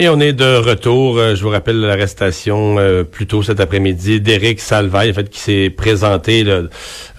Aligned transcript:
Et 0.00 0.08
on 0.08 0.20
est 0.20 0.32
de 0.32 0.58
retour. 0.58 1.18
Euh, 1.18 1.34
Je 1.34 1.42
vous 1.42 1.48
rappelle 1.48 1.80
l'arrestation 1.80 2.78
euh, 2.78 3.02
plus 3.02 3.26
tôt 3.26 3.42
cet 3.42 3.58
après-midi 3.58 4.20
d'Éric 4.20 4.60
Salvaille, 4.60 5.10
en 5.10 5.12
fait, 5.12 5.28
qui 5.28 5.40
s'est 5.40 5.70
présenté. 5.70 6.44
euh, 6.46 6.68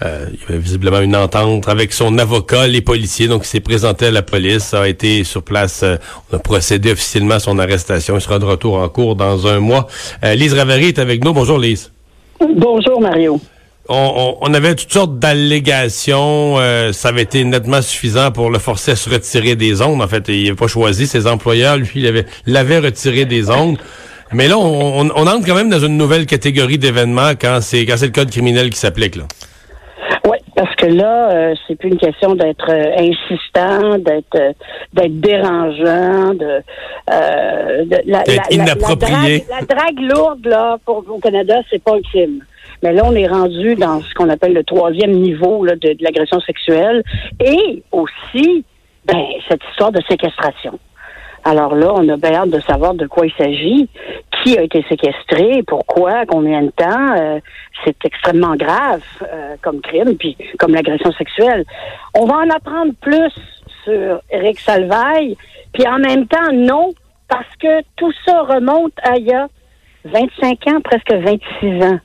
il 0.00 0.40
y 0.40 0.44
avait 0.48 0.58
visiblement 0.58 1.00
une 1.00 1.14
entente 1.14 1.68
avec 1.68 1.92
son 1.92 2.16
avocat, 2.16 2.66
les 2.68 2.80
policiers. 2.80 3.28
Donc, 3.28 3.42
il 3.44 3.48
s'est 3.48 3.60
présenté 3.60 4.06
à 4.06 4.10
la 4.10 4.22
police, 4.22 4.72
a 4.72 4.88
été 4.88 5.24
sur 5.24 5.42
place. 5.42 5.84
on 6.32 6.36
a 6.36 6.38
procédé 6.38 6.92
officiellement 6.92 7.34
à 7.34 7.38
son 7.38 7.58
arrestation. 7.58 8.14
Il 8.14 8.22
sera 8.22 8.38
de 8.38 8.46
retour 8.46 8.78
en 8.78 8.88
cours 8.88 9.14
dans 9.14 9.46
un 9.46 9.60
mois. 9.60 9.86
Lise 10.22 10.54
Ravary 10.54 10.86
est 10.86 10.98
avec 10.98 11.22
nous. 11.22 11.34
Bonjour, 11.34 11.58
Lise. 11.58 11.92
Bonjour 12.40 12.98
Mario. 12.98 13.38
On, 13.88 14.36
on- 14.40 14.54
avait 14.54 14.74
toutes 14.76 14.92
sortes 14.92 15.18
d'allégations. 15.18 16.58
euh, 16.58 16.92
ça 16.92 17.08
avait 17.08 17.22
été 17.22 17.42
nettement 17.44 17.82
suffisant 17.82 18.30
pour 18.30 18.50
le 18.50 18.58
forcer 18.58 18.92
à 18.92 18.96
se 18.96 19.10
retirer 19.10 19.56
des 19.56 19.82
ondes. 19.82 20.00
En 20.02 20.06
fait, 20.08 20.28
il 20.28 20.44
n'avait 20.44 20.56
pas 20.56 20.68
choisi 20.68 21.06
ses 21.06 21.26
employeurs. 21.26 21.76
Lui, 21.76 21.90
il 21.96 22.06
avait 22.06 22.26
l'avait 22.46 22.78
retiré 22.78 23.24
des 23.24 23.50
ondes. 23.50 23.78
Mais 24.32 24.46
là, 24.46 24.58
on, 24.58 25.00
on- 25.00 25.10
on 25.16 25.26
entre 25.26 25.44
quand 25.46 25.56
même 25.56 25.70
dans 25.70 25.80
une 25.80 25.96
nouvelle 25.96 26.26
catégorie 26.26 26.78
d'événements 26.78 27.30
quand 27.40 27.58
c'est 27.62 27.84
quand 27.86 27.96
c'est 27.96 28.06
le 28.06 28.12
code 28.12 28.30
criminel 28.30 28.70
qui 28.70 28.78
s'applique. 28.78 29.16
là. 29.16 29.24
Oui, 30.28 30.36
parce 30.54 30.74
que 30.76 30.86
là, 30.86 31.30
euh, 31.32 31.54
c'est 31.66 31.74
plus 31.76 31.88
une 31.88 31.98
question 31.98 32.34
d'être 32.36 32.70
euh, 32.70 32.94
insistant, 33.10 33.98
d'être 33.98 34.36
euh, 34.36 34.52
d'être 34.92 35.18
dérangeant, 35.20 36.34
de, 36.34 36.62
euh, 37.10 37.84
de 37.86 37.96
la- 38.06 38.22
inapproprié. 38.50 39.44
La 39.48 39.56
drague, 39.64 39.66
la 39.68 39.74
drague 39.74 40.00
lourde 40.14 40.46
là 40.46 40.76
pour 40.84 41.04
au 41.08 41.18
Canada, 41.18 41.54
c'est 41.70 41.82
pas 41.82 41.94
un 41.96 42.00
crime. 42.02 42.44
Mais 42.82 42.92
là, 42.92 43.02
on 43.04 43.14
est 43.14 43.26
rendu 43.26 43.74
dans 43.74 44.00
ce 44.00 44.14
qu'on 44.14 44.28
appelle 44.28 44.54
le 44.54 44.64
troisième 44.64 45.12
niveau 45.12 45.64
là, 45.64 45.74
de, 45.76 45.92
de 45.92 46.02
l'agression 46.02 46.40
sexuelle 46.40 47.02
et 47.44 47.82
aussi 47.92 48.64
ben, 49.04 49.24
cette 49.48 49.60
histoire 49.70 49.92
de 49.92 50.00
séquestration. 50.08 50.78
Alors 51.44 51.74
là, 51.74 51.92
on 51.94 52.06
a 52.08 52.16
bien 52.16 52.34
hâte 52.34 52.50
de 52.50 52.60
savoir 52.60 52.94
de 52.94 53.06
quoi 53.06 53.26
il 53.26 53.32
s'agit, 53.32 53.88
qui 54.42 54.58
a 54.58 54.62
été 54.62 54.84
séquestré, 54.88 55.62
pourquoi, 55.66 56.26
combien 56.26 56.62
de 56.62 56.70
temps. 56.70 57.16
Euh, 57.16 57.40
c'est 57.84 57.96
extrêmement 58.04 58.56
grave 58.56 59.02
euh, 59.22 59.56
comme 59.62 59.80
crime, 59.80 60.16
puis 60.18 60.36
comme 60.58 60.74
l'agression 60.74 61.12
sexuelle. 61.12 61.64
On 62.14 62.26
va 62.26 62.36
en 62.36 62.50
apprendre 62.50 62.92
plus 63.00 63.32
sur 63.84 64.20
Eric 64.30 64.58
Salvaille, 64.60 65.36
puis 65.72 65.86
en 65.88 65.98
même 65.98 66.26
temps, 66.26 66.52
non, 66.52 66.92
parce 67.28 67.56
que 67.58 67.82
tout 67.96 68.12
ça 68.26 68.42
remonte 68.42 68.92
à 69.02 69.16
il 69.16 69.26
y 69.26 69.32
a 69.32 69.48
25 70.04 70.66
ans, 70.68 70.80
presque 70.82 71.12
26 71.12 71.84
ans. 71.84 71.98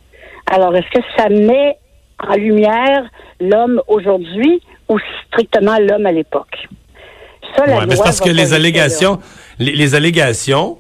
Alors, 0.48 0.76
est-ce 0.76 0.90
que 1.00 1.06
ça 1.18 1.30
met 1.30 1.78
en 2.28 2.36
lumière 2.36 3.04
l'homme 3.40 3.82
aujourd'hui 3.88 4.62
ou 4.90 4.98
strictement 5.28 5.78
l'homme 5.80 6.06
à 6.06 6.12
l'époque? 6.12 6.68
Ça, 7.56 7.66
la 7.66 7.78
Ouais, 7.80 7.86
mais 7.86 7.92
c'est 7.92 7.96
loi 7.98 8.04
parce 8.06 8.20
va 8.20 8.26
que 8.26 8.32
les 8.32 8.54
allégations, 8.54 9.20
les, 9.60 9.72
les 9.74 9.96
allégations 9.96 10.78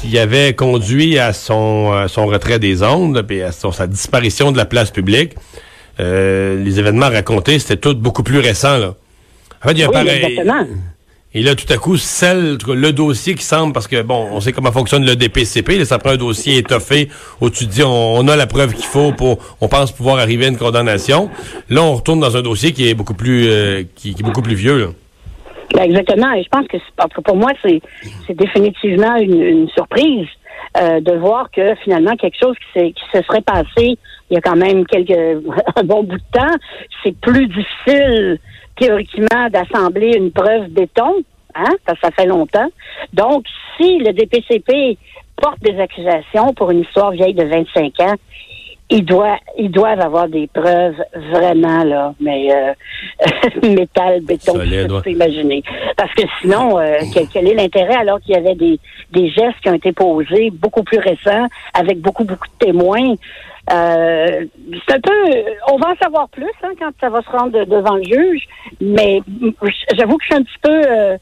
qui 0.00 0.18
avaient 0.18 0.54
conduit 0.54 1.18
à 1.18 1.32
son, 1.32 1.92
à 1.92 2.08
son 2.08 2.26
retrait 2.26 2.58
des 2.58 2.82
ondes 2.82 3.24
et 3.30 3.42
à 3.42 3.52
son- 3.52 3.72
sa 3.72 3.86
disparition 3.86 4.52
de 4.52 4.56
la 4.56 4.64
place 4.64 4.90
publique, 4.90 5.34
euh, 6.00 6.62
les 6.62 6.78
événements 6.78 7.08
racontés, 7.10 7.58
c'était 7.58 7.76
tout 7.76 7.94
beaucoup 7.94 8.22
plus 8.22 8.38
récent. 8.38 8.78
Là. 8.78 8.94
En 9.62 9.68
fait, 9.68 9.72
il 9.74 9.78
y 9.80 9.82
a 9.82 9.88
Oui, 9.88 9.92
pareil. 9.92 10.24
exactement. 10.24 10.66
Et 11.34 11.42
là, 11.42 11.54
tout 11.54 11.70
à 11.70 11.76
coup, 11.76 11.98
celle, 11.98 12.56
le 12.66 12.92
dossier 12.92 13.34
qui 13.34 13.44
semble, 13.44 13.74
parce 13.74 13.86
que 13.86 14.00
bon, 14.00 14.28
on 14.32 14.40
sait 14.40 14.52
comment 14.52 14.72
fonctionne 14.72 15.04
le 15.04 15.14
DPCP, 15.14 15.76
là, 15.78 15.84
ça 15.84 15.98
prend 15.98 16.10
un 16.10 16.16
dossier 16.16 16.56
étoffé 16.56 17.10
où 17.42 17.50
tu 17.50 17.66
dis 17.66 17.82
on, 17.84 18.26
a 18.28 18.36
la 18.36 18.46
preuve 18.46 18.72
qu'il 18.72 18.86
faut 18.86 19.12
pour, 19.12 19.38
on 19.60 19.68
pense 19.68 19.92
pouvoir 19.92 20.18
arriver 20.18 20.46
à 20.46 20.48
une 20.48 20.56
condamnation. 20.56 21.28
Là, 21.68 21.82
on 21.82 21.96
retourne 21.96 22.20
dans 22.20 22.36
un 22.36 22.42
dossier 22.42 22.72
qui 22.72 22.88
est 22.88 22.94
beaucoup 22.94 23.14
plus, 23.14 23.46
euh, 23.46 23.82
qui, 23.94 24.10
est 24.10 24.22
beaucoup 24.22 24.40
plus 24.40 24.54
vieux. 24.54 24.78
Là. 24.78 24.86
Ben, 25.74 25.82
exactement. 25.82 26.32
Et 26.32 26.42
je 26.42 26.48
pense 26.48 26.66
que, 26.66 27.20
pour 27.20 27.36
moi, 27.36 27.52
c'est, 27.62 27.82
définitivement 28.34 29.16
une, 29.16 29.42
une 29.42 29.68
surprise 29.68 30.26
euh, 30.78 31.00
de 31.00 31.12
voir 31.12 31.50
que 31.50 31.74
finalement 31.84 32.16
quelque 32.16 32.38
chose 32.42 32.56
qui, 32.72 32.94
qui 32.94 33.04
se 33.12 33.22
serait 33.22 33.42
passé 33.42 33.98
il 34.30 34.34
y 34.34 34.36
a 34.36 34.40
quand 34.40 34.56
même 34.56 34.86
quelques 34.86 35.42
un 35.76 35.84
bon 35.84 36.02
bout 36.02 36.16
de 36.16 36.22
temps, 36.32 36.56
c'est 37.02 37.16
plus 37.20 37.46
difficile 37.46 38.38
théoriquement 38.78 39.48
d'assembler 39.50 40.16
une 40.16 40.32
preuve 40.32 40.68
béton, 40.68 41.22
hein, 41.54 41.74
parce 41.84 41.98
que 42.00 42.06
ça 42.06 42.12
fait 42.12 42.26
longtemps. 42.26 42.68
Donc, 43.12 43.44
si 43.76 43.98
le 43.98 44.12
DPCP 44.12 44.98
porte 45.36 45.60
des 45.60 45.78
accusations 45.80 46.52
pour 46.54 46.70
une 46.70 46.80
histoire 46.80 47.10
vieille 47.12 47.34
de 47.34 47.44
25 47.44 48.00
ans, 48.00 48.14
ils 48.90 49.04
doivent, 49.04 49.38
ils 49.58 49.70
doivent 49.70 50.00
avoir 50.00 50.28
des 50.28 50.46
preuves 50.46 50.96
vraiment, 51.30 51.84
là, 51.84 52.14
mais 52.20 52.48
euh, 52.52 52.72
métal, 53.68 54.20
béton, 54.22 54.54
Solide, 54.54 54.90
ouais. 54.90 55.12
imaginer. 55.12 55.62
Parce 55.96 56.12
que 56.14 56.22
sinon, 56.40 56.78
euh, 56.78 56.96
quel, 57.12 57.26
quel 57.28 57.48
est 57.48 57.54
l'intérêt 57.54 57.96
alors 57.96 58.18
qu'il 58.20 58.34
y 58.34 58.38
avait 58.38 58.54
des, 58.54 58.80
des 59.12 59.28
gestes 59.28 59.60
qui 59.62 59.68
ont 59.68 59.74
été 59.74 59.92
posés 59.92 60.50
beaucoup 60.50 60.82
plus 60.82 60.98
récents, 60.98 61.46
avec 61.74 62.00
beaucoup, 62.00 62.24
beaucoup 62.24 62.48
de 62.60 62.66
témoins? 62.66 63.14
Euh, 63.70 64.46
c'est 64.88 64.94
un 64.94 65.00
peu, 65.00 65.12
on 65.70 65.76
va 65.76 65.90
en 65.90 65.96
savoir 66.02 66.28
plus 66.30 66.46
hein, 66.62 66.70
quand 66.78 66.90
ça 66.98 67.10
va 67.10 67.20
se 67.20 67.28
rendre 67.28 67.52
de- 67.52 67.64
devant 67.64 67.96
le 67.96 68.04
juge, 68.04 68.42
mais 68.80 69.20
j'avoue 69.98 70.16
que 70.16 70.24
je 70.24 70.26
suis 70.28 70.34
un 70.36 70.42
petit 70.42 70.58
peu, 70.62 70.70
euh, 70.90 71.18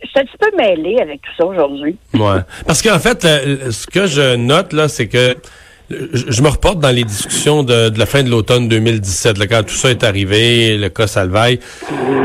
je 0.00 0.08
suis 0.08 0.18
un 0.20 0.24
petit 0.24 0.36
peu 0.38 0.56
mêlée 0.56 1.00
avec 1.00 1.20
tout 1.22 1.32
ça 1.36 1.44
aujourd'hui. 1.46 1.96
Ouais. 2.14 2.38
Parce 2.64 2.80
qu'en 2.80 3.00
fait, 3.00 3.22
ce 3.22 3.86
que 3.88 4.06
je 4.06 4.36
note 4.36 4.72
là, 4.72 4.86
c'est 4.86 5.08
que 5.08 5.34
je, 5.90 6.42
me 6.42 6.48
reporte 6.48 6.80
dans 6.80 6.90
les 6.90 7.04
discussions 7.04 7.62
de, 7.62 7.88
de 7.88 7.98
la 7.98 8.04
fin 8.04 8.22
de 8.22 8.28
l'automne 8.28 8.68
2017, 8.68 9.38
là, 9.38 9.46
quand 9.46 9.62
tout 9.62 9.74
ça 9.74 9.90
est 9.90 10.04
arrivé, 10.04 10.76
le 10.76 10.88
cas 10.90 11.06
Salvaille. 11.06 11.60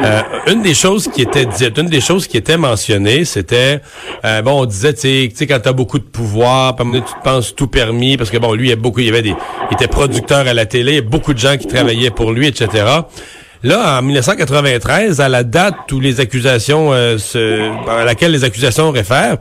Euh, 0.03 0.22
une 0.47 0.62
des 0.62 0.74
choses 0.74 1.07
qui 1.07 1.22
était 1.22 1.46
dite, 1.46 1.78
une 1.78 1.88
des 1.88 2.02
choses 2.02 2.28
qui 2.28 2.35
était 2.35 2.57
mentionnée, 2.57 3.23
c'était 3.23 3.79
euh, 4.25 4.41
bon, 4.41 4.63
on 4.63 4.66
disait, 4.66 4.94
tu 4.94 5.31
sais, 5.34 5.47
quand 5.47 5.59
t'as 5.62 5.72
beaucoup 5.72 6.00
de 6.00 6.03
pouvoir, 6.03 6.75
tu 6.75 7.02
te 7.02 7.23
penses 7.23 7.56
tout 7.56 7.68
permis, 7.68 8.18
parce 8.18 8.29
que 8.29 8.38
bon, 8.38 8.53
lui, 8.53 8.68
il 8.68 8.69
y 8.69 8.73
a 8.73 8.75
beaucoup, 8.75 9.00
il 9.00 9.06
y 9.06 9.09
avait 9.09 9.22
des, 9.22 9.35
il 9.72 9.73
était 9.73 9.88
producteur 9.88 10.46
à 10.47 10.53
la 10.53 10.66
télé, 10.66 10.91
il 10.91 10.96
y 10.96 11.00
a 11.00 11.02
beaucoup 11.02 11.34
de 11.34 11.40
gens 11.40 11.56
qui 11.56 11.68
travaillaient 11.68 12.12
pour 12.12 12.34
lui, 12.34 12.47
etc. 12.47 12.84
Là, 13.63 14.00
en 14.00 14.01
1993, 14.01 15.22
à 15.22 15.29
la 15.29 15.44
date 15.46 15.90
où 15.94 16.01
les 16.01 16.19
accusations, 16.19 16.91
euh, 16.91 17.18
se, 17.18 17.72
à 17.90 18.03
laquelle 18.03 18.31
les 18.31 18.44
accusations 18.44 18.91
réfèrent, 18.91 19.38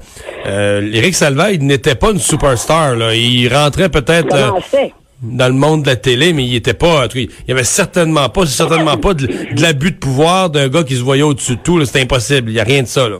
euh, 0.46 0.88
Éric 0.92 1.16
Salvaille 1.16 1.58
n'était 1.58 1.96
pas 1.96 2.12
une 2.12 2.20
superstar. 2.20 2.94
Là. 2.94 3.16
Il 3.16 3.52
rentrait 3.52 3.88
peut-être 3.88 4.32
euh, 4.32 4.88
dans 5.22 5.48
le 5.48 5.54
monde 5.54 5.82
de 5.82 5.88
la 5.88 5.96
télé, 5.96 6.32
mais 6.32 6.44
il 6.44 6.54
était 6.54 6.72
pas. 6.72 7.08
Il 7.16 7.28
y 7.48 7.52
avait 7.52 7.64
certainement 7.64 8.28
pas, 8.28 8.46
certainement 8.46 8.96
pas 8.96 9.14
de, 9.14 9.26
de 9.26 9.60
l'abus 9.60 9.90
de 9.90 9.96
pouvoir 9.96 10.50
d'un 10.50 10.68
gars 10.68 10.84
qui 10.84 10.94
se 10.94 11.02
voyait 11.02 11.24
au-dessus 11.24 11.56
de 11.56 11.60
tout. 11.60 11.84
C'était 11.84 12.02
impossible. 12.02 12.48
Il 12.50 12.54
y 12.54 12.60
a 12.60 12.64
rien 12.64 12.82
de 12.82 12.88
ça. 12.88 13.08
Là. 13.08 13.16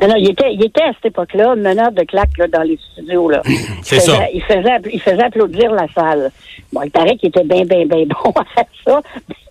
Non, 0.00 0.08
non, 0.08 0.14
il 0.16 0.30
était, 0.30 0.52
il 0.54 0.64
était 0.64 0.82
à 0.82 0.92
cette 0.94 1.06
époque-là 1.06 1.56
meneur 1.56 1.90
de 1.92 2.02
claque 2.04 2.36
là, 2.38 2.46
dans 2.46 2.62
les 2.62 2.78
studios. 2.92 3.28
Là. 3.30 3.42
C'est 3.82 3.96
Il 3.96 4.00
faisait- 4.00 4.12
ça. 4.12 4.22
Il 4.32 4.42
faisait, 4.42 4.90
il 4.92 5.00
faisait 5.00 5.22
applaudir 5.24 5.72
la 5.72 5.86
salle. 5.94 6.30
Bon, 6.72 6.82
il 6.82 6.90
paraît 6.90 7.16
qu'il 7.16 7.30
était 7.30 7.44
bien, 7.44 7.64
bien, 7.64 7.84
bien 7.86 8.04
bon 8.24 8.30
à 8.30 8.44
faire 8.54 8.64
ça, 8.86 9.00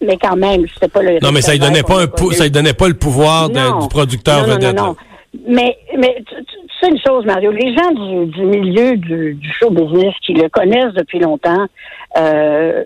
mais 0.01 0.17
quand 0.17 0.35
même, 0.35 0.65
c'était 0.73 0.87
pas 0.87 1.01
le. 1.01 1.19
Non, 1.21 1.31
mais 1.31 1.41
ça 1.41 1.51
lui 1.51 1.59
donnait 1.59 1.83
pas 1.83 2.01
un 2.01 2.07
pou- 2.07 2.31
ça 2.31 2.43
lui 2.45 2.51
donnait 2.51 2.73
pas 2.73 2.87
le 2.87 2.93
pouvoir 2.93 3.49
de- 3.49 3.59
Non. 3.59 3.79
du 3.79 3.87
producteur 3.89 4.41
non, 4.41 4.47
non, 4.47 4.53
vedette. 4.55 4.75
Non, 4.75 4.83
là. 4.83 4.87
non, 4.89 4.95
Mais, 5.45 5.77
mais 5.97 6.23
tu, 6.27 6.35
sais 6.81 6.89
une 6.89 6.99
chose, 7.05 7.25
Mario, 7.25 7.51
les 7.51 7.75
gens 7.75 7.91
du, 7.91 8.25
du 8.27 8.41
milieu 8.43 8.97
du, 8.97 9.33
du 9.33 9.51
show 9.51 9.69
business 9.69 10.13
qui 10.25 10.33
le 10.33 10.47
connaissent 10.49 10.93
depuis 10.93 11.19
longtemps 11.19 11.67
euh, 12.17 12.83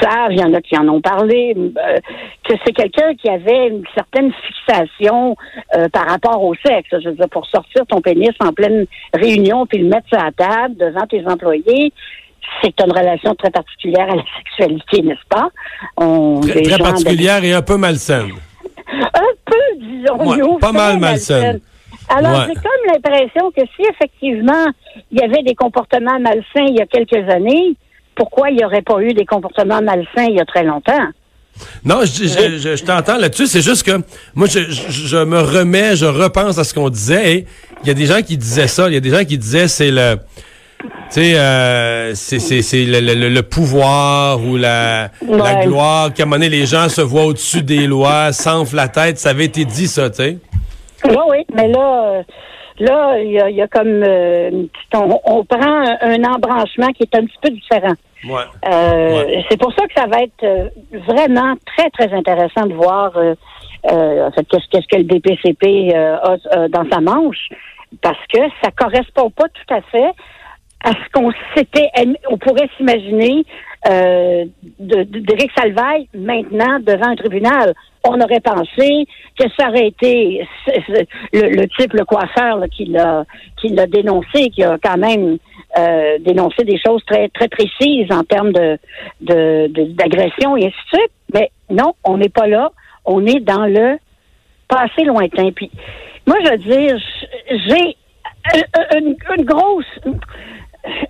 savent, 0.00 0.32
il 0.32 0.38
y 0.38 0.44
en 0.44 0.52
a 0.52 0.60
qui 0.60 0.76
en 0.76 0.88
ont 0.88 1.00
parlé, 1.00 1.54
euh, 1.56 1.98
que 2.44 2.54
c'est 2.64 2.72
quelqu'un 2.72 3.14
qui 3.14 3.28
avait 3.28 3.68
une 3.68 3.84
certaine 3.94 4.32
fixation 4.32 5.36
euh, 5.76 5.88
par 5.88 6.06
rapport 6.06 6.42
au 6.42 6.54
sexe. 6.54 6.88
Je 6.92 7.08
veux 7.08 7.14
dire, 7.14 7.28
pour 7.30 7.46
sortir 7.46 7.86
ton 7.86 8.00
pénis 8.00 8.30
en 8.40 8.52
pleine 8.52 8.86
réunion 9.14 9.66
puis 9.66 9.78
le 9.78 9.88
mettre 9.88 10.08
sur 10.08 10.18
la 10.18 10.32
table 10.32 10.76
devant 10.76 11.06
tes 11.06 11.26
employés, 11.26 11.92
c'est 12.62 12.74
une 12.80 12.92
relation 12.92 13.34
très 13.34 13.50
particulière 13.50 14.08
à 14.10 14.16
la 14.16 14.24
sexualité, 14.38 15.02
n'est-ce 15.02 15.26
pas? 15.28 15.48
On, 15.96 16.40
Très, 16.40 16.78
particulière 16.78 17.42
et 17.44 17.52
un 17.52 17.62
peu 17.62 17.76
malsaine. 17.76 18.32
disons-nous. 19.78 20.52
Ouais, 20.54 20.58
pas 20.60 20.72
mal 20.72 20.98
malsaine. 20.98 21.60
Alors, 22.08 22.32
Ouais. 22.40 22.44
j'ai 22.48 22.54
comme 22.54 22.92
l'impression 22.92 23.50
que 23.50 23.62
si 23.76 23.82
effectivement 23.90 24.66
il 25.10 25.18
y 25.18 25.22
avait 25.22 25.42
des 25.42 25.54
comportements 25.54 26.18
malsains 26.20 26.66
il 26.68 26.76
y 26.76 26.80
a 26.80 26.86
quelques 26.86 27.28
années, 27.30 27.74
pourquoi 28.14 28.50
il 28.50 28.56
n'y 28.56 28.64
aurait 28.64 28.82
pas 28.82 29.00
eu 29.00 29.12
des 29.12 29.24
comportements 29.26 29.82
malsains 29.82 30.24
il 30.28 30.36
y 30.36 30.40
a 30.40 30.44
très 30.44 30.62
longtemps? 30.64 31.06
Non, 31.84 32.00
je, 32.04 32.24
je, 32.24 32.58
je, 32.58 32.76
je 32.76 32.84
t'entends 32.84 33.16
là-dessus. 33.16 33.46
C'est 33.46 33.62
juste 33.62 33.82
que 33.82 34.02
moi, 34.34 34.46
je, 34.46 35.24
me 35.24 35.40
remets, 35.40 35.96
je 35.96 36.04
repense 36.04 36.58
à 36.58 36.64
ce 36.64 36.74
qu'on 36.74 36.90
disait. 36.90 37.32
Et 37.32 37.46
il 37.82 37.88
y 37.88 37.90
a 37.90 37.94
des 37.94 38.04
gens 38.06 38.20
qui 38.20 38.36
disaient 38.36 38.68
ça. 38.68 38.88
Il 38.88 38.94
y 38.94 38.96
a 38.98 39.00
des 39.00 39.08
gens 39.10 39.24
qui 39.24 39.38
disaient 39.38 39.66
c'est 39.66 39.90
le, 39.90 40.16
tu 40.82 40.88
sais, 41.10 41.34
euh, 41.38 42.14
c'est 42.14 42.40
c'est 42.40 42.60
c'est 42.60 42.84
le, 42.84 43.00
le, 43.00 43.28
le 43.30 43.42
pouvoir 43.42 44.44
ou 44.44 44.58
la 44.58 45.10
gloire. 45.64 46.12
Qu'à 46.12 46.24
un 46.24 46.26
moment 46.26 46.36
donné, 46.36 46.50
les 46.50 46.66
gens 46.66 46.90
se 46.90 47.00
voient 47.00 47.24
au-dessus 47.24 47.62
des 47.62 47.86
lois, 47.86 48.32
s'enflent 48.32 48.76
la 48.76 48.88
tête. 48.88 49.18
Ça 49.18 49.30
avait 49.30 49.46
été 49.46 49.64
dit 49.64 49.88
ça, 49.88 50.10
tu 50.10 50.16
sais. 50.16 50.38
Oui, 51.08 51.16
oui, 51.28 51.46
mais 51.54 51.68
là, 51.68 52.04
euh, 52.04 52.22
là, 52.80 53.18
il 53.20 53.32
y 53.32 53.40
a, 53.40 53.50
y 53.50 53.62
a 53.62 53.68
comme 53.68 54.02
euh, 54.02 54.50
une 54.50 54.68
petite- 54.68 54.94
on, 54.94 55.20
on 55.24 55.44
prend 55.44 55.60
un, 55.62 55.96
un 56.00 56.24
embranchement 56.24 56.88
qui 56.88 57.02
est 57.04 57.14
un 57.14 57.24
petit 57.24 57.38
peu 57.42 57.50
différent. 57.50 57.94
Ouais. 58.28 58.42
Euh, 58.68 59.24
Ouais. 59.24 59.44
C'est 59.50 59.58
pour 59.60 59.72
ça 59.72 59.86
que 59.86 59.92
ça 59.94 60.06
va 60.06 60.22
être 60.22 60.42
euh, 60.44 60.68
vraiment 61.06 61.54
très, 61.76 61.90
très 61.90 62.12
intéressant 62.12 62.66
de 62.66 62.74
voir 62.74 63.16
euh, 63.16 63.34
euh, 63.90 64.26
en 64.26 64.30
fait, 64.32 64.44
qu'est-ce 64.48 64.66
qu'est-ce 64.70 64.86
que 64.88 64.96
le 64.96 65.04
DPCP 65.04 65.94
a 65.94 66.68
dans 66.68 66.88
sa 66.90 67.00
manche, 67.00 67.48
parce 68.02 68.18
que 68.32 68.38
ça 68.62 68.70
correspond 68.72 69.30
pas 69.30 69.44
tout 69.48 69.74
à 69.74 69.80
fait 69.82 70.10
à 70.84 70.90
ce 70.90 71.10
qu'on 71.12 71.30
s'était, 71.56 71.88
on 72.30 72.36
pourrait 72.36 72.68
s'imaginer 72.76 73.44
euh, 73.88 74.44
d'Éric 74.78 75.50
Salvaille 75.56 76.08
maintenant 76.14 76.78
devant 76.80 77.08
un 77.08 77.16
tribunal. 77.16 77.74
On 78.04 78.20
aurait 78.20 78.40
pensé 78.40 79.06
que 79.38 79.44
ça 79.58 79.68
aurait 79.68 79.88
été 79.88 80.46
le, 81.32 81.48
le 81.56 81.68
type, 81.78 81.92
le 81.92 82.04
coiffeur 82.04 82.58
là, 82.58 82.68
qui 82.68 82.84
l'a 82.86 83.24
dénoncé, 83.86 84.50
qui 84.50 84.62
a 84.62 84.78
quand 84.82 84.96
même 84.96 85.38
euh, 85.78 86.18
dénoncé 86.20 86.64
des 86.64 86.78
choses 86.84 87.02
très 87.06 87.28
très 87.30 87.48
précises 87.48 88.10
en 88.10 88.22
termes 88.22 88.52
de 88.52 88.78
de- 89.20 89.66
de- 89.68 89.92
d'agression 89.92 90.56
et 90.56 90.66
ainsi 90.66 90.76
de 90.92 90.98
suite. 90.98 91.10
Mais 91.34 91.50
non, 91.70 91.94
on 92.04 92.16
n'est 92.18 92.28
pas 92.28 92.46
là. 92.46 92.70
On 93.04 93.26
est 93.26 93.40
dans 93.40 93.66
le 93.66 93.98
passé 94.68 95.04
lointain. 95.04 95.50
Puis 95.54 95.70
moi, 96.26 96.36
je 96.44 96.50
veux 96.50 96.58
dire, 96.58 96.96
j'ai 97.50 97.96
euh, 98.56 98.98
une, 99.00 99.16
une 99.36 99.44
grosse 99.44 99.84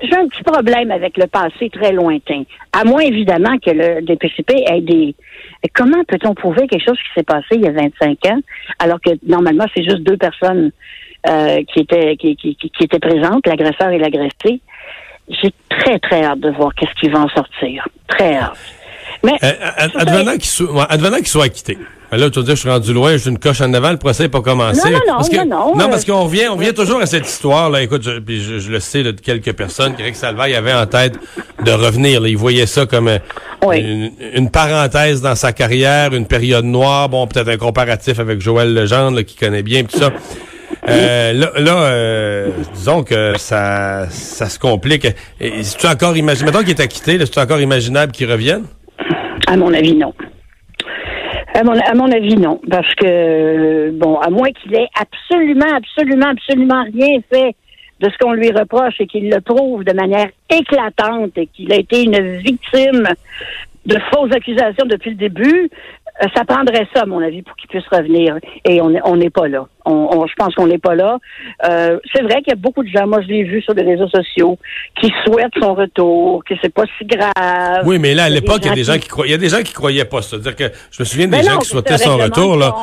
j'ai 0.02 0.16
un 0.16 0.28
petit 0.28 0.42
problème 0.42 0.90
avec 0.90 1.16
le 1.16 1.26
passé 1.26 1.70
très 1.70 1.92
lointain. 1.92 2.42
À 2.72 2.84
moins, 2.84 3.00
évidemment, 3.02 3.58
que 3.58 3.70
le 3.70 4.02
DPCP 4.02 4.64
ait 4.68 4.80
des... 4.80 5.14
Comment 5.74 6.02
peut-on 6.04 6.34
prouver 6.34 6.66
quelque 6.66 6.84
chose 6.86 6.98
qui 6.98 7.08
s'est 7.14 7.24
passé 7.24 7.46
il 7.52 7.62
y 7.62 7.66
a 7.68 7.72
25 7.72 8.18
ans, 8.26 8.40
alors 8.78 9.00
que, 9.00 9.10
normalement, 9.26 9.64
c'est 9.74 9.82
juste 9.84 10.00
deux 10.02 10.16
personnes 10.16 10.70
euh, 11.28 11.62
qui, 11.72 11.80
étaient, 11.80 12.16
qui, 12.16 12.36
qui, 12.36 12.54
qui- 12.56 12.70
qui 12.70 12.84
étaient 12.84 12.98
présentes, 13.00 13.46
l'agresseur 13.46 13.90
et 13.90 13.98
l'agressé? 13.98 14.60
J'ai 15.28 15.50
très, 15.68 15.98
très 15.98 16.22
hâte 16.24 16.40
de 16.40 16.50
voir 16.50 16.72
qu'est-ce 16.74 16.94
qui 17.00 17.08
va 17.08 17.20
en 17.20 17.28
sortir. 17.28 17.86
Très 18.06 18.36
hâte. 18.36 18.56
Mais... 19.24 19.32
Euh, 19.42 19.52
ad- 19.76 19.90
advenant 19.96 20.32
qu'il 20.32 20.44
soit, 20.44 20.72
ouais, 20.72 20.84
advenant 20.88 21.16
qu'il 21.16 21.26
soit 21.26 21.44
acquitté. 21.44 21.76
Ben 22.10 22.18
Là, 22.18 22.30
tu 22.30 22.42
dire, 22.42 22.54
je 22.54 22.60
suis 22.60 22.68
rendu 22.68 22.92
loin, 22.92 23.16
j'ai 23.16 23.30
une 23.30 23.38
coche 23.38 23.60
en 23.60 23.72
avant, 23.74 23.90
le 23.90 23.96
procès 23.96 24.24
n'est 24.24 24.28
pas 24.28 24.40
commencé. 24.40 24.90
Non, 24.90 24.98
non, 24.98 25.04
non, 25.06 25.14
parce 25.16 25.28
que, 25.28 25.44
non, 25.44 25.76
non, 25.76 25.88
parce 25.88 26.08
euh, 26.08 26.12
qu'on 26.12 26.24
revient, 26.24 26.48
on 26.50 26.56
revient 26.56 26.74
toujours 26.74 27.00
à 27.00 27.06
cette 27.06 27.26
histoire, 27.26 27.68
là. 27.70 27.82
Écoute, 27.82 28.02
je, 28.02 28.18
puis 28.18 28.40
je, 28.40 28.58
je 28.58 28.70
le 28.70 28.80
sais, 28.80 29.02
là, 29.02 29.12
de 29.12 29.20
quelques 29.20 29.52
personnes, 29.52 29.94
qu'Éric 29.94 30.16
Salvaille 30.16 30.54
avait 30.54 30.72
en 30.72 30.86
tête 30.86 31.18
de 31.64 31.70
revenir, 31.72 32.20
là. 32.20 32.28
Il 32.28 32.36
voyait 32.36 32.66
ça 32.66 32.86
comme 32.86 33.08
euh, 33.08 33.18
Oui. 33.64 33.80
une, 33.80 34.12
une 34.34 34.50
parenthèse 34.50 35.20
dans 35.20 35.34
sa 35.34 35.52
carrière, 35.52 36.14
une 36.14 36.26
période 36.26 36.64
noire, 36.64 37.08
bon, 37.08 37.26
peut-être 37.26 37.48
un 37.48 37.56
comparatif 37.56 38.20
avec 38.20 38.40
Joël 38.40 38.72
Legendre, 38.72 39.16
là, 39.16 39.24
qui 39.24 39.36
connaît 39.36 39.62
bien, 39.62 39.82
tout 39.84 39.98
ça. 39.98 40.12
Euh, 40.88 41.32
là, 41.32 41.50
là 41.56 41.76
euh, 41.82 42.50
disons 42.74 43.02
que 43.02 43.36
ça, 43.38 44.06
ça 44.10 44.48
se 44.48 44.58
complique. 44.58 45.06
Et, 45.40 45.62
c'est 45.62 45.88
encore 45.88 46.16
imaginable, 46.16 46.52
mettons 46.52 46.64
qu'il 46.64 46.78
est 46.78 46.82
acquitté, 46.82 47.18
là, 47.18 47.24
c'est 47.26 47.40
encore 47.40 47.60
imaginable 47.60 48.12
qu'il 48.12 48.30
revienne? 48.30 48.64
À 49.46 49.56
mon 49.56 49.72
avis, 49.72 49.94
non. 49.94 50.12
À 51.56 51.64
mon, 51.94 52.12
avis, 52.12 52.36
non. 52.36 52.60
Parce 52.70 52.94
que, 52.96 53.90
bon, 53.92 54.18
à 54.18 54.28
moins 54.28 54.50
qu'il 54.50 54.74
ait 54.74 54.88
absolument, 55.00 55.74
absolument, 55.74 56.28
absolument 56.28 56.84
rien 56.84 57.20
fait 57.32 57.54
de 58.00 58.10
ce 58.10 58.18
qu'on 58.18 58.32
lui 58.32 58.50
reproche 58.50 59.00
et 59.00 59.06
qu'il 59.06 59.30
le 59.30 59.40
prouve 59.40 59.82
de 59.82 59.94
manière 59.94 60.28
éclatante 60.50 61.32
et 61.38 61.46
qu'il 61.46 61.72
a 61.72 61.76
été 61.76 62.02
une 62.02 62.36
victime 62.38 63.08
de 63.86 63.96
fausses 64.12 64.32
accusations 64.34 64.84
depuis 64.84 65.10
le 65.10 65.16
début, 65.16 65.70
euh, 66.22 66.26
ça 66.34 66.44
prendrait 66.44 66.86
ça, 66.94 67.02
à 67.02 67.06
mon 67.06 67.22
avis, 67.22 67.40
pour 67.40 67.56
qu'il 67.56 67.70
puisse 67.70 67.86
revenir. 67.90 68.36
Et 68.66 68.82
on 68.82 69.16
n'est 69.16 69.30
pas 69.30 69.48
là. 69.48 69.66
On, 69.86 70.08
on- 70.18 70.26
je 70.26 70.32
pense 70.36 70.54
qu'on 70.54 70.66
n'est 70.66 70.78
pas 70.78 70.94
là. 70.94 71.18
Euh, 71.68 71.98
c'est 72.14 72.22
vrai 72.22 72.42
qu'il 72.42 72.48
y 72.48 72.52
a 72.52 72.56
beaucoup 72.56 72.82
de 72.82 72.88
gens, 72.88 73.06
moi 73.06 73.20
je 73.22 73.28
l'ai 73.28 73.44
vu 73.44 73.62
sur 73.62 73.72
les 73.74 73.82
réseaux 73.84 74.08
sociaux, 74.08 74.58
qui 75.00 75.12
souhaitent 75.24 75.52
son 75.62 75.74
retour, 75.74 76.42
que 76.44 76.54
c'est 76.60 76.72
pas 76.74 76.82
si 76.98 77.06
grave. 77.06 77.84
Oui, 77.86 77.98
mais 77.98 78.12
là, 78.14 78.24
à 78.24 78.28
l'époque, 78.28 78.58
il 78.62 78.66
y 78.68 78.70
a 78.70 78.74
des 78.74 78.84
gens 78.84 78.98
qui 78.98 79.08
croyaient, 79.08 79.30
il 79.30 79.32
y 79.32 79.34
a 79.36 79.38
des 79.38 79.48
gens 79.48 79.62
qui 79.62 79.72
croyaient 79.72 80.04
pas 80.04 80.22
ça. 80.22 80.36
C'est-à-dire 80.42 80.56
que 80.56 80.74
je 80.90 81.02
me 81.02 81.04
souviens 81.04 81.26
des 81.28 81.36
Mais 81.38 81.42
gens 81.44 81.58
qui 81.58 81.68
souhaitaient 81.68 81.98
son 81.98 82.16
retour, 82.16 82.56
là. 82.56 82.74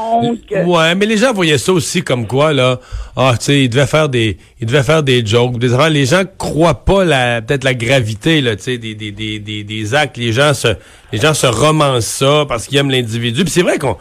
que- 0.50 0.63
Ouais, 0.65 0.95
mais 0.95 1.05
les 1.05 1.17
gens 1.17 1.33
voyaient 1.33 1.57
ça 1.57 1.73
aussi 1.73 2.01
comme 2.03 2.25
quoi, 2.25 2.53
là. 2.53 2.79
Ah, 3.17 3.33
tu 3.38 3.45
sais, 3.45 3.61
ils 3.63 3.69
devaient 3.69 3.85
faire 3.85 4.09
des, 4.09 4.38
ils 4.61 4.65
devaient 4.65 4.81
faire 4.83 5.03
des 5.03 5.25
jokes, 5.25 5.57
des. 5.59 5.67
Les 5.91 6.06
gens 6.06 6.23
croient 6.38 6.85
pas 6.85 7.03
la, 7.03 7.41
peut-être 7.41 7.63
la 7.65 7.73
gravité, 7.73 8.39
là, 8.41 8.56
tu 8.56 8.63
sais, 8.63 8.77
des, 8.77 8.95
des, 8.95 9.11
des, 9.11 9.39
des, 9.39 9.63
des 9.63 9.95
actes. 9.95 10.17
Les 10.17 10.31
gens 10.31 10.53
se, 10.53 10.69
les 11.11 11.19
gens 11.19 11.33
se 11.33 11.47
romancent 11.47 12.06
ça 12.06 12.45
parce 12.47 12.67
qu'ils 12.67 12.77
aiment 12.77 12.89
l'individu. 12.91 13.44
Puis 13.44 13.51
c'est 13.51 13.61
vrai 13.61 13.77
qu'on, 13.77 13.97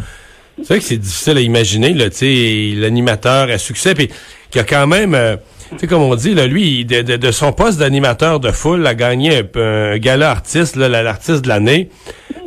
c'est 0.59 0.69
vrai 0.69 0.79
que 0.79 0.85
c'est 0.85 0.97
difficile 0.99 1.37
à 1.37 1.41
imaginer, 1.41 1.93
là, 1.95 2.11
tu 2.11 2.17
sais, 2.17 2.81
l'animateur 2.81 3.49
à 3.51 3.59
succès, 3.59 3.95
puis 3.95 4.09
qu'il 4.09 4.57
y 4.57 4.61
a 4.61 4.65
quand 4.65 4.87
même, 4.87 5.15
euh, 5.15 5.37
tu 5.71 5.79
sais, 5.79 5.87
comme 5.87 6.03
on 6.03 6.15
dit, 6.15 6.35
là, 6.35 6.47
lui, 6.47 6.85
de, 6.85 7.03
de, 7.03 7.17
de 7.17 7.31
son 7.31 7.53
poste 7.53 7.79
d'animateur 7.79 8.39
de 8.41 8.51
foule, 8.51 8.87
a 8.87 8.95
gagné 8.95 9.39
un, 9.39 9.61
un 9.61 9.99
gala 9.99 10.31
artiste, 10.31 10.77
l'artiste 10.77 11.43
de 11.43 11.49
l'année. 11.49 11.89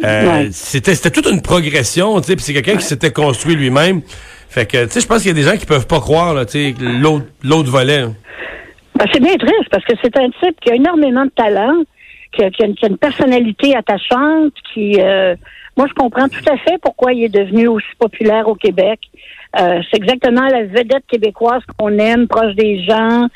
Euh, 0.03 0.43
Ouais. 0.43 0.49
C'était 0.51 0.95
toute 1.09 1.27
une 1.27 1.41
progression, 1.41 2.19
tu 2.21 2.27
sais, 2.27 2.35
puis 2.35 2.43
c'est 2.45 2.53
quelqu'un 2.53 2.75
qui 2.77 2.83
s'était 2.85 3.11
construit 3.11 3.55
lui-même. 3.55 4.01
Fait 4.49 4.65
que, 4.65 4.85
tu 4.85 4.91
sais, 4.91 5.01
je 5.01 5.07
pense 5.07 5.19
qu'il 5.23 5.29
y 5.29 5.31
a 5.31 5.33
des 5.43 5.49
gens 5.49 5.57
qui 5.57 5.65
peuvent 5.65 5.87
pas 5.87 5.99
croire, 5.99 6.33
là, 6.33 6.45
tu 6.45 6.51
sais, 6.51 6.75
l'autre 7.43 7.71
volet. 7.71 8.01
là. 8.01 8.07
Ben, 8.97 9.05
c'est 9.11 9.19
bien 9.21 9.35
triste 9.35 9.67
parce 9.71 9.83
que 9.83 9.93
c'est 10.01 10.15
un 10.17 10.29
type 10.29 10.57
qui 10.61 10.71
a 10.71 10.75
énormément 10.75 11.25
de 11.25 11.31
talent, 11.31 11.73
qui 12.33 12.43
a, 12.43 12.49
qui 12.49 12.63
a 12.63 12.65
une, 12.67 12.75
qui 12.75 12.85
a 12.85 12.89
une 12.89 12.97
personnalité 12.97 13.75
attachante, 13.75 14.53
qui, 14.73 15.01
euh, 15.01 15.35
moi, 15.77 15.87
je 15.87 15.93
comprends 15.93 16.29
tout 16.29 16.43
à 16.49 16.57
fait 16.57 16.77
pourquoi 16.81 17.13
il 17.13 17.23
est 17.25 17.29
devenu 17.29 17.67
aussi 17.67 17.87
populaire 17.99 18.47
au 18.47 18.55
Québec. 18.55 18.99
Euh, 19.59 19.81
c'est 19.89 19.97
exactement 19.97 20.47
la 20.47 20.65
vedette 20.65 21.05
québécoise 21.07 21.61
qu'on 21.77 21.97
aime, 21.97 22.27
proche 22.27 22.55
des 22.55 22.83
gens, 22.83 23.27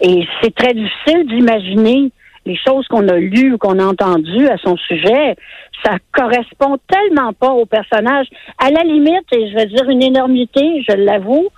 et 0.00 0.26
c'est 0.40 0.54
très 0.54 0.74
difficile 0.74 1.26
d'imaginer 1.26 2.10
les 2.46 2.56
choses 2.56 2.86
qu'on 2.88 3.08
a 3.08 3.16
lues 3.16 3.54
ou 3.54 3.58
qu'on 3.58 3.78
a 3.78 3.84
entendues 3.84 4.48
à 4.48 4.56
son 4.58 4.76
sujet. 4.76 5.36
Ça 5.82 5.96
correspond 6.12 6.76
tellement 6.88 7.32
pas 7.32 7.50
au 7.50 7.66
personnage. 7.66 8.26
À 8.58 8.70
la 8.70 8.82
limite, 8.82 9.24
et 9.32 9.50
je 9.50 9.54
vais 9.54 9.66
dire 9.66 9.88
une 9.88 10.02
énormité, 10.02 10.84
je 10.88 10.96
l'avoue, 10.96 11.48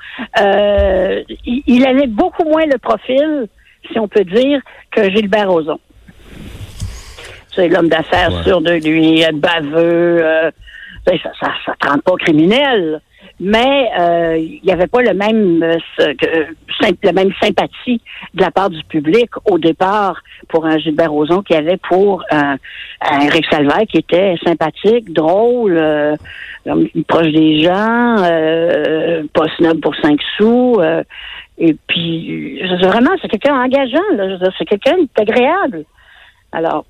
euh, 0.40 1.22
il, 1.44 1.86
avait 1.86 2.06
beaucoup 2.06 2.44
moins 2.44 2.66
le 2.66 2.78
profil, 2.78 3.48
si 3.90 3.98
on 3.98 4.08
peut 4.08 4.24
dire, 4.24 4.60
que 4.90 5.10
Gilbert 5.10 5.50
Rozon. 5.50 5.78
C'est 7.56 7.68
l'homme 7.68 7.88
d'affaires 7.88 8.32
Ouais. 8.32 8.42
sûr 8.44 8.60
de 8.60 8.72
lui, 8.74 9.24
baveux, 9.34 10.22
euh, 10.22 10.50
ça, 11.06 11.14
ça, 11.40 11.52
ça 11.64 11.72
te 11.80 11.88
rend 11.88 11.98
pas 11.98 12.12
criminel. 12.18 13.00
Mais 13.40 13.90
euh, 13.98 14.36
il 14.38 14.60
n'y 14.64 14.72
avait 14.72 14.86
pas 14.86 15.02
le 15.02 15.12
même 15.12 15.62
euh, 15.62 15.76
la 17.02 17.12
même 17.12 17.32
sympathie 17.42 18.00
de 18.34 18.40
la 18.40 18.50
part 18.50 18.70
du 18.70 18.82
public 18.84 19.28
au 19.50 19.58
départ 19.58 20.20
pour 20.48 20.64
un 20.64 20.78
Gilbert 20.78 21.12
Rozon 21.12 21.42
qu'il 21.42 21.56
y 21.56 21.58
avait 21.58 21.76
pour 21.76 22.24
un, 22.30 22.56
un 23.02 23.20
Eric 23.20 23.44
Salvaire 23.50 23.86
qui 23.90 23.98
était 23.98 24.36
sympathique, 24.44 25.12
drôle, 25.12 25.76
euh, 25.76 26.16
proche 27.08 27.32
des 27.32 27.60
gens, 27.62 28.16
pas 29.34 29.46
snob 29.56 29.80
pour 29.80 29.94
cinq 29.96 30.18
sous. 30.36 30.80
et 31.58 31.76
puis, 31.88 32.62
vraiment, 32.80 33.10
c'est 33.20 33.28
quelqu'un 33.28 33.54
engageant. 33.60 34.50
C'est 34.58 34.64
quelqu'un 34.64 34.96
d'agréable. 35.16 35.84
Alors, 36.56 36.84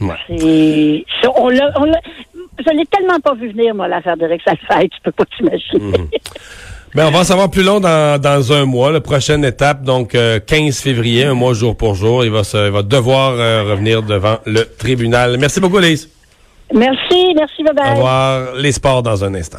Ouais. 0.00 0.14
c'est, 1.22 1.28
on 1.36 1.48
l'a, 1.48 1.72
je 2.58 2.76
l'ai 2.76 2.86
tellement 2.86 3.18
pas 3.20 3.34
vu 3.34 3.50
venir, 3.50 3.74
moi, 3.74 3.88
l'affaire 3.88 4.16
d'Eric 4.16 4.42
Salvaire, 4.42 4.88
tu 4.90 5.00
peux 5.02 5.12
pas 5.12 5.24
t'imaginer. 5.36 6.08
Ben, 6.94 7.06
on 7.06 7.10
va 7.10 7.20
en 7.20 7.24
savoir 7.24 7.50
plus 7.50 7.62
long 7.62 7.80
dans, 7.80 8.20
dans 8.20 8.52
un 8.52 8.64
mois. 8.64 8.90
La 8.90 9.00
prochaine 9.00 9.44
étape, 9.44 9.82
donc 9.82 10.14
euh, 10.14 10.40
15 10.40 10.80
février, 10.80 11.24
un 11.24 11.34
mois 11.34 11.52
jour 11.52 11.76
pour 11.76 11.94
jour. 11.94 12.24
Il 12.24 12.30
va, 12.30 12.44
se, 12.44 12.66
il 12.66 12.72
va 12.72 12.82
devoir 12.82 13.32
euh, 13.32 13.64
revenir 13.70 14.02
devant 14.02 14.38
le 14.46 14.64
tribunal. 14.64 15.36
Merci 15.38 15.60
beaucoup, 15.60 15.78
Lise. 15.78 16.08
Merci, 16.72 17.34
merci, 17.34 17.62
bye 17.62 17.92
Au 17.92 17.94
revoir. 17.94 18.54
Les 18.56 18.72
sports 18.72 19.02
dans 19.02 19.22
un 19.22 19.34
instant. 19.34 19.58